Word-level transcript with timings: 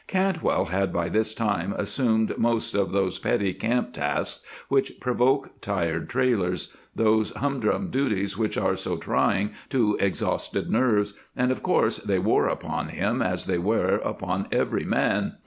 Cantwell 0.07 0.65
had 0.65 0.91
by 0.91 1.09
this 1.09 1.35
time 1.35 1.73
assumed 1.73 2.35
most 2.35 2.73
of 2.73 2.91
those 2.91 3.19
petty 3.19 3.53
camp 3.53 3.93
tasks 3.93 4.43
which 4.67 4.99
provoke 4.99 5.61
tired 5.61 6.09
trailers, 6.09 6.75
those 6.95 7.29
humdrum 7.33 7.91
duties 7.91 8.35
which 8.35 8.57
are 8.57 8.75
so 8.75 8.97
trying 8.97 9.51
to 9.69 9.97
exhausted 9.99 10.71
nerves, 10.71 11.13
and 11.35 11.51
of 11.51 11.61
course 11.61 11.99
they 11.99 12.17
wore 12.17 12.47
upon 12.47 12.87
him 12.87 13.21
as 13.21 13.45
they 13.45 13.59
wear 13.59 13.97
upon 13.97 14.47
every 14.51 14.85
man. 14.85 15.33